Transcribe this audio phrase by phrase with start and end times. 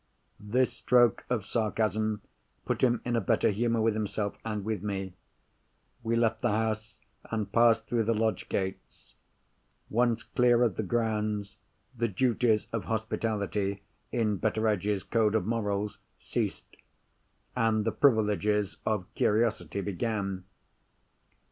[0.39, 2.23] This stroke of sarcasm
[2.65, 5.13] put him in a better humour with himself and with me.
[6.01, 9.13] We left the house, and passed through the lodge gates.
[9.91, 11.57] Once clear of the grounds,
[11.95, 16.77] the duties of hospitality (in Betteredge's code of morals) ceased,
[17.55, 20.45] and the privileges of curiosity began.